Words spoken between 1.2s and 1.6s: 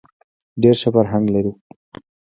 لري.